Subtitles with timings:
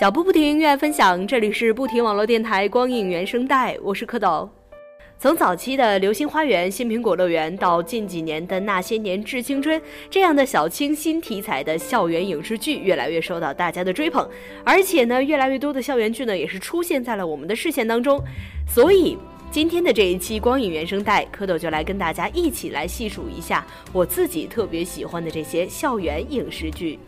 [0.00, 4.48] 脚步不停，音乐分享，这里是不停网络电台光影原声带，我是蝌蚪。
[5.18, 9.78] 从早期的《流星花园》《新苹果乐园》到近几年的《那些年致青春》
[10.10, 14.26] 这样的小清新题材的校园影视剧，越来越受到大家的追捧。
[14.64, 18.18] 而且呢，越来越多的校园剧呢，也是出现在了我们的视线当中。
[18.66, 19.16] 所以，
[19.50, 26.98] 今天的这一期光影原声带，蝌蚪就来跟大家一起来细数一下我自己特别喜欢的这些校园影视剧。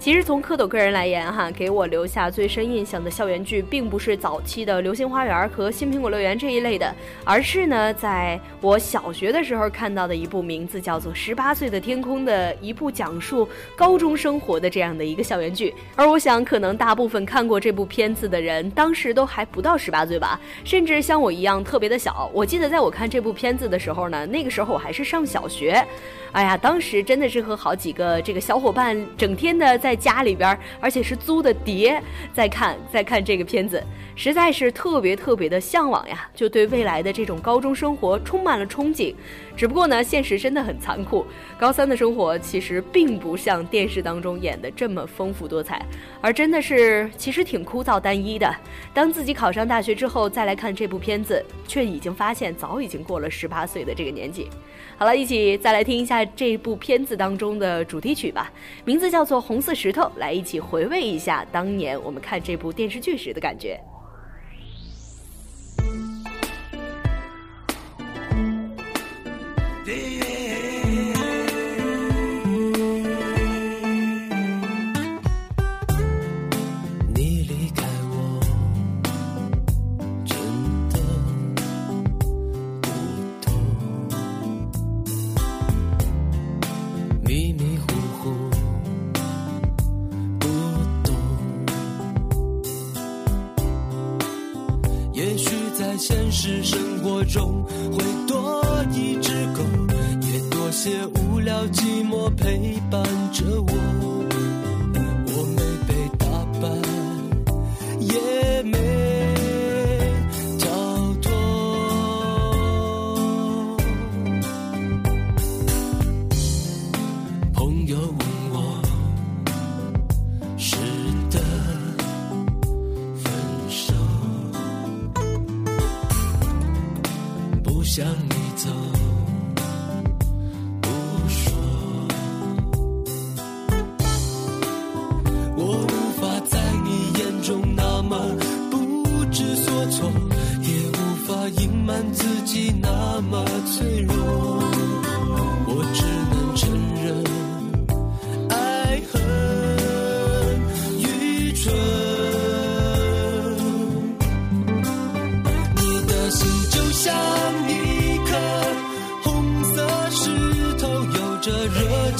[0.00, 6.90] 其实从蝌蚪个人来言，哈，给我留下最深印象的校园剧，并不是早期的《流星花园》和《新苹果乐园》这一类的，
[7.22, 13.46] 而是呢，在我小学的时候看到的一部名字叫做《十八岁的天空》的一部讲述
[13.76, 15.74] 高中生活的这样的一个校园剧。
[15.94, 22.30] 而我想，可能大部分看过这部片子的人，当时都还不到十八岁吧，甚至像我一样特别的小。
[22.32, 25.84] 我记得在我看这部片子的时候呢，那个时候我还是上小学。
[26.32, 32.00] 哎呀，当时真的是和好几个这个小伙伴整天的在在家里边，而且是租的碟
[32.32, 33.82] 在看，在看这个片子，
[34.14, 39.12] 实在是特别特别的向往呀，就对未来的这种高中生活充满了憧憬。
[39.56, 41.26] 只不过呢，现实真的很残酷，
[41.58, 45.84] 高三的生活其实并不像电视当中演的这么丰富多彩，
[46.20, 48.48] 而真的是其实挺枯燥单一的。
[48.94, 54.48] 当自己考上大学之后再来看这部片子，却已经发现早已经过了十八岁的这个年纪。
[54.96, 58.52] 好了，一起再来听一下这部片子当中的主题曲吧，
[58.84, 63.80] 名字叫做《红色石头》，来一起回味一下当年我们看这部电视剧时的感觉。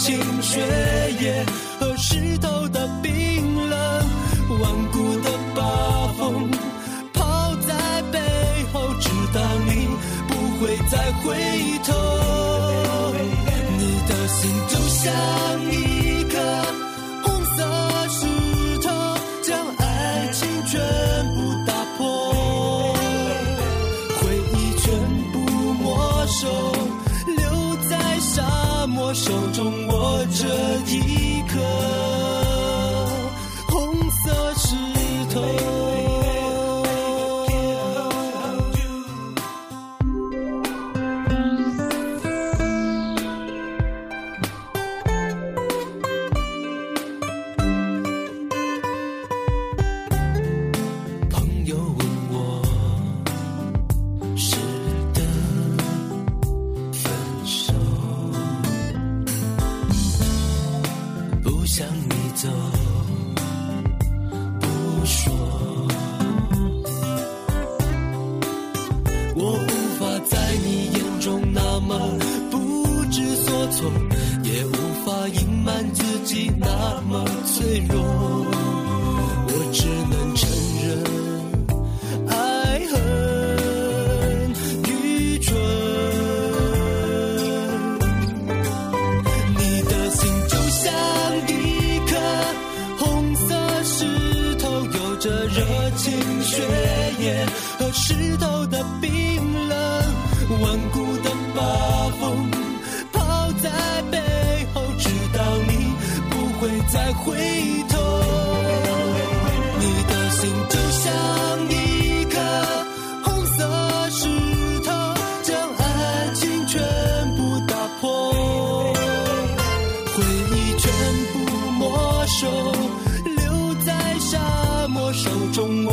[0.00, 0.79] 心却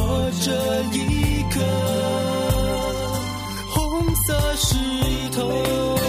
[0.09, 0.51] 我这
[0.97, 1.59] 一颗
[3.69, 4.75] 红色石
[5.35, 6.06] 头。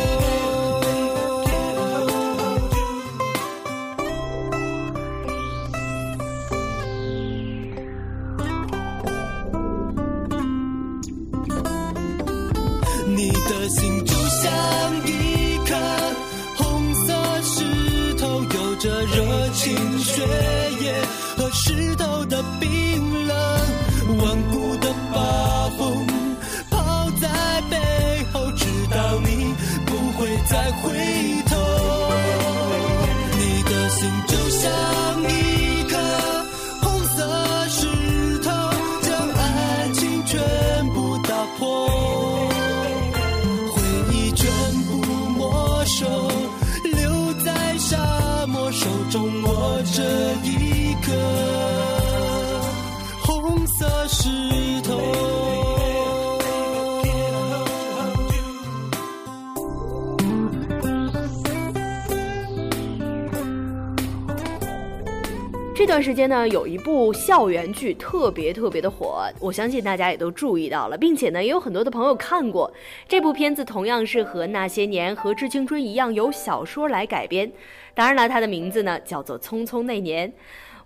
[65.89, 72.71] 这段时间呢，有一部校园剧特别特别的火，我相信大家也都注意到了，并且呢，也有很多的朋友看过
[73.09, 73.65] 这部片子。
[73.65, 77.51] 同样是和那些年和致青春一样由小说来改编，
[77.95, 80.29] 当然了，它的名字呢叫做《匆匆那年》。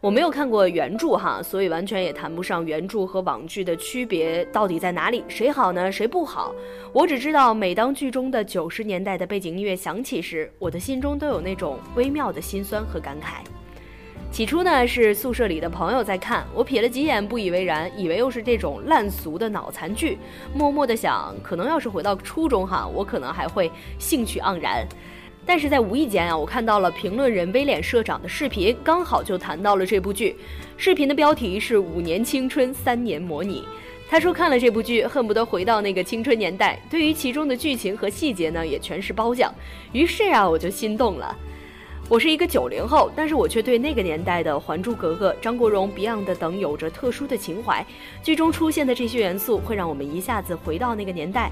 [0.01, 5.91] 我没有看过原著哈，所以完全也谈不上原著和网剧的区别到底在哪里，谁好呢？
[5.91, 6.55] 谁不好？
[6.93, 13.45] 我只知道，每当剧中的九十年代的背景音乐响起时，我的心中都有那种微妙的心酸和感慨。
[14.33, 20.17] 起初呢是宿舍里的朋友在看，我瞥了几眼，不以为然，以为又是这种烂俗的脑残剧。
[20.55, 24.89] 默默的想，可能要是回到初中哈，我可能还会兴趣盎然。
[25.45, 30.35] 但是在无意间啊，我看到了评论人威廉社长的视频，刚好就谈到了这部剧。
[30.79, 33.63] 视频的标题是“五年青春三年模拟”。
[34.09, 36.81] 他说看了这部剧，恨不得回到那个青春年代。
[36.89, 39.55] 对于其中的剧情和细节呢，也全是褒奖。
[39.93, 41.37] 于是啊，我就心动了。
[42.13, 47.83] 我是一个九零后，但是我却对那个年代的《还珠格格》、张国荣、Beyond 等有着特殊的情怀。
[48.23, 51.51] 剧中出现的这些元素，会让我们一下子回到那个年代。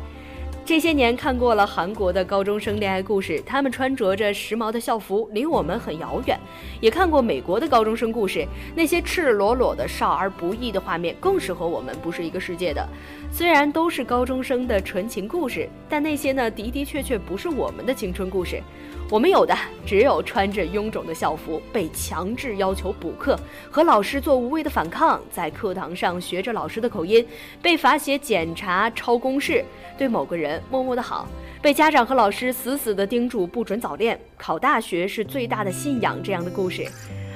[0.62, 6.37] 这些年看过了韩国的高中生恋爱故事，他们穿着着时髦的校服，离我们很遥远；
[6.79, 8.47] 也看过美国的高中生故事，
[8.77, 12.87] 那些赤裸裸的少儿不宜的画面，更是和我们不是一个世界的。
[13.32, 18.61] 虽然都是高中生的纯情故事，但那些呢的的确确不是我们的青春故事。
[19.09, 23.38] 我们有的只有穿着臃肿的校服，被强制要求补课，
[23.71, 27.27] 和老师做无谓的反抗，在课堂上学着老师的口音，
[27.61, 29.65] 被罚写检查、抄公式，
[29.99, 31.26] 对某个人默默的好，
[31.61, 36.87] 被家长和老师死死的叮嘱不准早恋，考大学是最大的信仰这样的故事。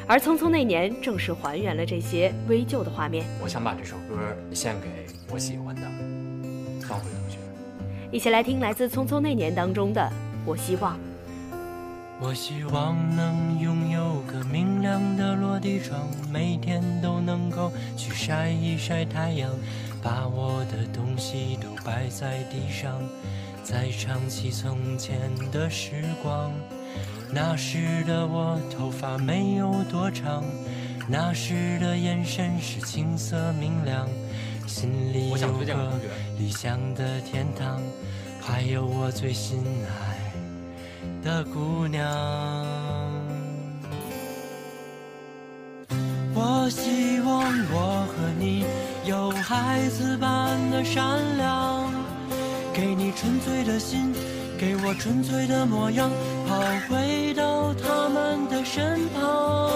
[0.06, 3.24] 而《匆匆那年》正是还原了这些微旧的画面。
[3.42, 4.16] 我想把这首歌
[4.52, 4.86] 献给
[5.34, 5.82] 我喜欢的
[6.86, 7.38] 方慧同学。
[8.12, 10.00] 一起来听来自《匆匆那年》当中的
[10.46, 10.94] 《我希望》。
[12.20, 19.50] 我希望能拥有个明亮的落地窗，每天都能够去晒一晒太阳，
[20.00, 23.02] 把我的东西都摆在地上，
[23.64, 25.18] 再唱起从前
[25.50, 26.52] 的时光。
[27.32, 30.44] 那时的我头发没有多长，
[31.08, 34.08] 那时的眼神是青涩明亮，
[34.66, 35.92] 心里有个
[36.38, 37.80] 理想的天堂，
[38.40, 40.14] 还有我最心爱。
[41.22, 42.04] 的姑娘，
[46.34, 48.64] 我希望我和你
[49.06, 51.90] 有孩子般的善良，
[52.74, 54.12] 给你纯粹的心，
[54.58, 56.10] 给我纯粹的模样，
[56.46, 59.70] 跑回到他们的身旁。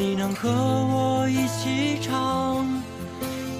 [0.00, 2.66] 你能和我一起唱，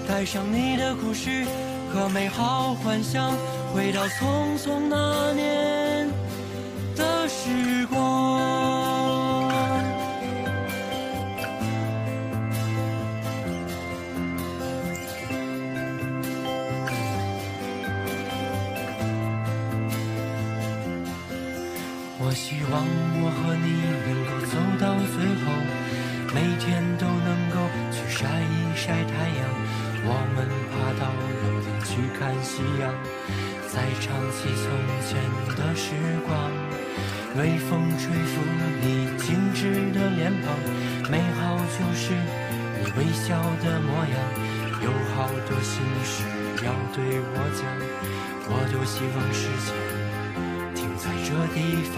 [0.09, 1.45] 带上你的故事
[1.93, 3.31] 和美好幻想。
[3.75, 5.80] 回到匆匆那年
[32.21, 32.93] 看夕阳
[33.73, 34.71] 再唱起从
[35.09, 35.17] 前
[35.57, 35.95] 的时
[36.27, 36.53] 光。
[37.39, 38.43] 微风吹拂
[38.83, 40.53] 你精致的脸庞
[41.11, 44.61] 美好就是你微笑的模样。
[44.83, 46.25] 有好多心事
[46.65, 47.61] 要对我讲
[48.49, 49.69] 我多希望时间
[50.75, 51.59] 停在这地
[51.89, 51.97] 方。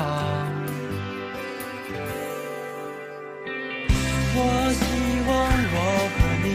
[4.34, 4.38] 我
[4.78, 4.80] 希
[5.26, 5.30] 望
[5.74, 5.76] 我
[6.14, 6.46] 和你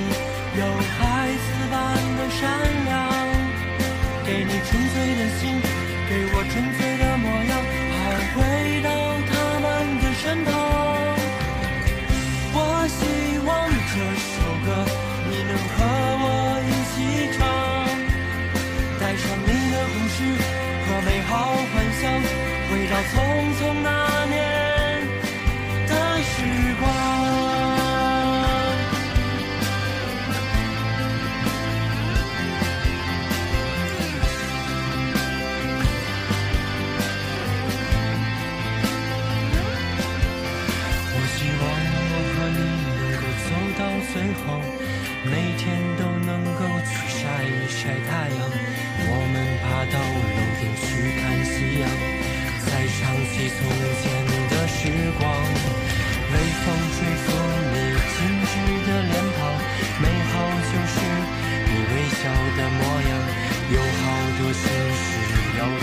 [0.57, 0.63] 有
[0.95, 0.97] 孩
[1.35, 1.75] 子般
[2.17, 2.41] 的善
[2.85, 2.96] 良
[4.27, 5.61] 给你纯粹的心
[6.09, 6.96] 给我纯粹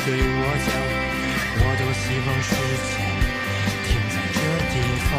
[0.05, 0.69] 对我讲，
[1.57, 2.51] 我多希望时
[2.85, 2.93] 间。
[3.87, 4.37] 停在这
[4.73, 4.75] 地
[5.09, 5.13] 方。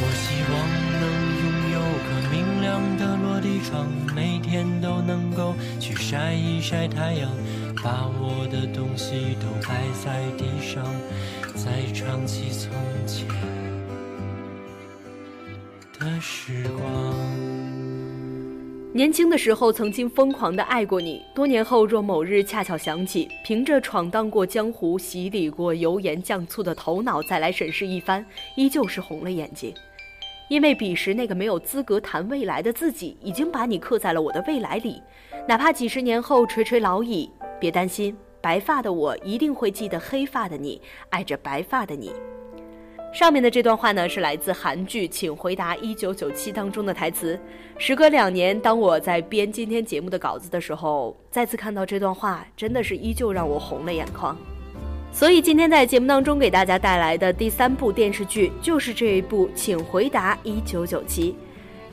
[0.00, 0.52] 我希望
[1.00, 1.02] 能
[1.42, 2.66] 拥有个明亮
[2.96, 4.48] 的落地窗，每天
[4.80, 7.30] 都能够去晒一晒太阳，
[7.82, 10.84] 把我的东西都摆在地上，
[11.54, 12.72] 再唱起从
[13.06, 13.28] 前。
[15.98, 17.14] 的时光。
[18.92, 28.24] 年轻的时候曾经疯狂的爱过你，多年后若某日恰巧想起，凭着闯荡过江湖、洗礼过油盐酱醋的头脑再来审视一番，
[28.56, 29.72] 依旧是红了眼睛。
[30.48, 35.02] 因为彼时那个没有资格谈未来的自己，已经把你刻在了我的未来里。
[35.46, 42.12] 哪怕几十年后垂垂老矣，别担心，白发的我一定会记得黑发的你，爱着白发的你。
[43.10, 47.38] 上面的这段话呢，是来自韩剧《请回答一九九七》当中的台词。
[47.78, 54.36] 时隔两年，当我在编今天节目的稿子的时候，再次看到这段话，真的是依旧让我红了眼眶。
[55.10, 61.32] 所以今天在节目当中给大家带来的第三部电视剧，就是这一部《请回答一九九七》。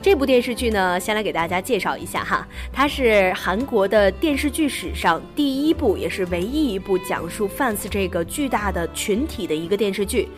[0.00, 10.28] 这部电视剧呢，先来给大家介绍一下哈，它是韩国的电视剧史上第一部，也是唯一一部讲述 fans 这个巨大的群体的一个电视剧。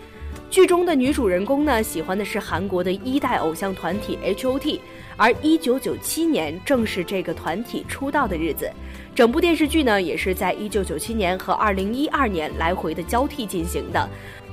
[0.51, 4.81] 剧中的女主人公呢，喜欢的是韩国的一代偶像团体 H.O.T，
[5.15, 8.71] 而1997年正是这个团体出道的日子。
[9.15, 14.09] 整部电视剧呢，也是在1997年和2012年来回的交替进行的。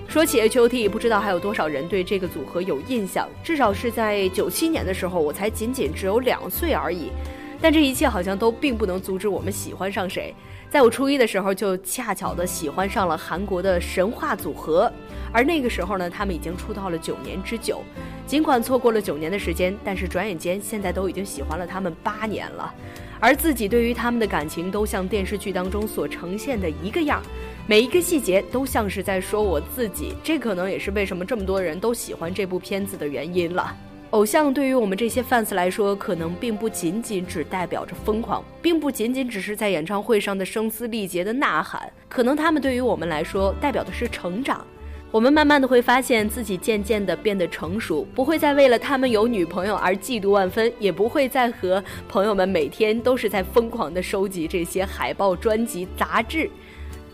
[0.08, 3.30] 说起 H.O.T，不知道还有多少人对这个组合有印象？
[3.42, 7.10] 至少是在97年的时候，我才仅仅只有两岁而已。
[7.62, 10.34] 但这一切好像都并不能阻止我们喜欢上谁。
[10.70, 14.92] 在我初一的时候，就恰巧的喜欢上了韩国的神话组合，
[15.32, 17.82] 而那个时候呢，他们已经出道了九年之久。
[18.28, 22.74] 尽管错过了九年的时间，但是转眼间现在都已经喜欢了他们八年了。
[23.20, 27.22] 而自己对于他们的感情，都像电视剧当中所呈现的一个样，
[27.66, 30.14] 每一个细节都像是在说我自己。
[30.24, 33.74] 这可能也是为什么这么多人都喜欢这部片子的原因了。
[34.16, 44.66] 偶像对于我们这些 fans 来说，可能并不仅仅只代表着疯狂，并不仅仅只是在演唱会上的声嘶力竭的呐喊，可能他们对于我们来说，代表的是成长。
[45.12, 56.50] 我们慢慢的会发现自己渐渐的变得成熟，不会再为了他们有女朋友而嫉妒万分，也不会再和朋友们每天都是在疯狂的收集这些海报、专辑、杂志。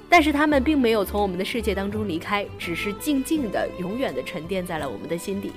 [0.07, 5.51] 但是他们并没有从我们的世界当中离开，只是静静的、永远的沉淀在了我们的心底。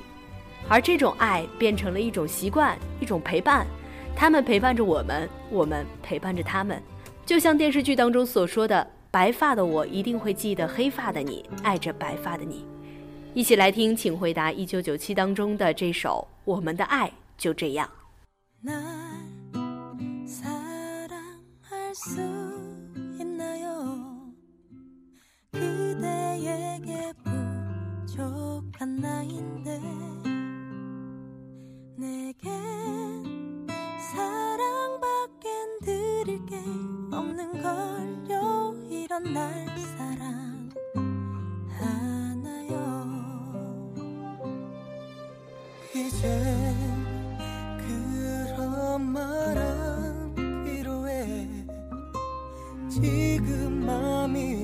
[0.69, 3.67] 而这种爱变成了一种习惯，一种陪伴。
[4.17, 6.83] 他们陪伴着我们，我们陪伴着他们。
[7.27, 12.65] 就像电视剧当中所说的：“白发的我一定会记得黑发的你，爱着白发的你。”
[13.35, 17.91] 一起来听，请回答一九九七当中的这首《我们的爱就这样》。
[31.97, 33.67] 내겐
[34.13, 36.57] 사랑밖엔 드릴 게.
[37.13, 40.69] 없는 걸요 이런 날 사랑
[41.79, 43.15] 하나요?
[45.95, 46.75] 이제
[47.79, 50.35] 그런 말안
[50.65, 51.49] 필요해.
[52.89, 54.64] 지금 맘이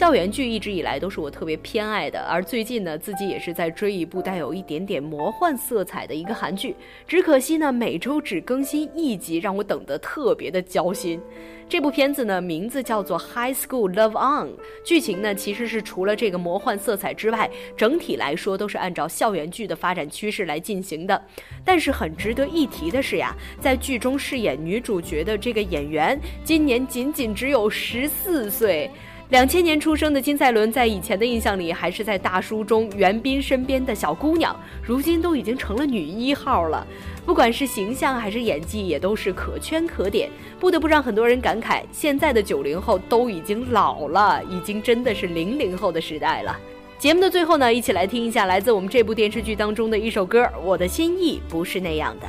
[0.00, 6.74] 校园剧》一直以来都是我特别偏爱的，而最近呢，自己也是在追一部带有一点点魔幻色彩的一个韩剧，
[7.06, 11.20] 只可惜呢，每周只更新一集，让我等得特别的焦心。
[11.68, 14.48] 这部片子呢，名字叫做《High School Love On》，
[14.82, 21.22] 剧情呢其实是除了这个魔幻色彩之外，整体来说都是按照校园剧的发展趋势来进行的。
[21.62, 28.90] 但是很值得一提的是呀，在剧中饰演女主角的这个演员，今年仅仅只有十四岁。
[29.30, 36.84] 两千年出生的金赛纶，在以前的印象里还是在大叔中袁彬身边的小姑娘，如今都已经成了女一号了。
[37.24, 46.58] 不管是形象还是演技，也都是可圈可点，不得不让很多人感慨，现在的九零后都已经老了，已经真的是零零后的时代了。
[46.98, 52.26] 节目的最后呢，一起来听一下来自我们这部电视剧当中的一首歌，《我的心意不是那样的》。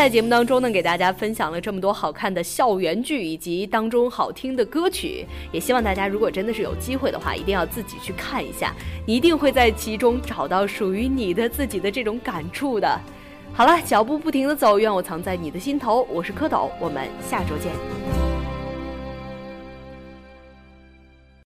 [0.00, 8.74] 在节目当中呢给大家分享了这么多好看的校园剧以及当中好听的歌曲也希望大家如果真的是有机会的话一定要自己去看一下
[9.06, 12.98] 你一定会在其中找到属于你的自己的这种感触的。
[13.52, 16.08] 好了脚步不停的走愿我藏在你的心头。
[16.10, 17.99] 我是蝌蚪我们下周见。